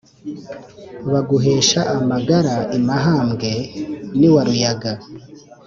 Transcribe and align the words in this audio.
bagukesha 1.11 1.79
amagara 1.97 2.55
i 2.77 2.79
mahambwe 2.87 3.51
n’iwa 4.17 4.41
ruyaga, 4.47 4.91